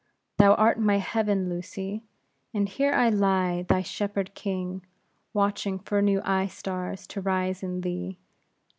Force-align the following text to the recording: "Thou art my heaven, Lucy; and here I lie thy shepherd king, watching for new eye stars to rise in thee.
"Thou 0.39 0.55
art 0.55 0.79
my 0.79 0.97
heaven, 0.97 1.47
Lucy; 1.47 2.01
and 2.55 2.67
here 2.67 2.91
I 2.91 3.09
lie 3.09 3.61
thy 3.69 3.83
shepherd 3.83 4.33
king, 4.33 4.83
watching 5.31 5.77
for 5.77 6.01
new 6.01 6.21
eye 6.25 6.47
stars 6.47 7.05
to 7.05 7.21
rise 7.21 7.61
in 7.61 7.81
thee. 7.81 8.17